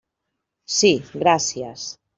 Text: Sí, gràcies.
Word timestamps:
Sí, 0.79 0.91
gràcies. 1.27 1.89